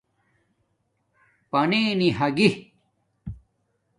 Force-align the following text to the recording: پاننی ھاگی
پاننی 1.51 2.09
ھاگی 2.17 2.47